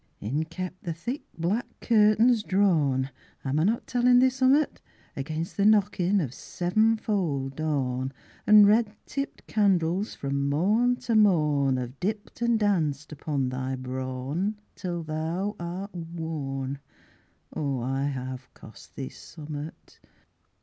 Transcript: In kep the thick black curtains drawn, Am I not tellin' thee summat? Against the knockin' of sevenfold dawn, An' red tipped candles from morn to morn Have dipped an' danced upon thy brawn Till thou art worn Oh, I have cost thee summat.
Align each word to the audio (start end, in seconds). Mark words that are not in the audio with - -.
In 0.19 0.45
kep 0.45 0.81
the 0.81 0.93
thick 0.95 1.21
black 1.37 1.79
curtains 1.79 2.41
drawn, 2.41 3.11
Am 3.45 3.59
I 3.59 3.63
not 3.63 3.85
tellin' 3.85 4.17
thee 4.17 4.31
summat? 4.31 4.81
Against 5.15 5.57
the 5.57 5.63
knockin' 5.63 6.19
of 6.19 6.33
sevenfold 6.33 7.57
dawn, 7.57 8.11
An' 8.47 8.65
red 8.65 8.95
tipped 9.05 9.45
candles 9.45 10.15
from 10.15 10.49
morn 10.49 10.95
to 11.01 11.15
morn 11.15 11.77
Have 11.77 11.99
dipped 11.99 12.41
an' 12.41 12.57
danced 12.57 13.11
upon 13.11 13.49
thy 13.49 13.75
brawn 13.75 14.55
Till 14.75 15.03
thou 15.03 15.55
art 15.59 15.93
worn 15.93 16.79
Oh, 17.55 17.81
I 17.81 18.05
have 18.05 18.51
cost 18.55 18.95
thee 18.95 19.09
summat. 19.09 19.99